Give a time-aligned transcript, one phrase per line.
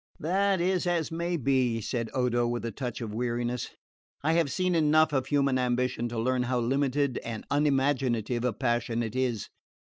[0.19, 3.69] "That is as it may be," said Odo with a touch of weariness.
[4.23, 9.03] "I have seen enough of human ambition to learn how limited and unimaginative a passion
[9.03, 9.49] it is.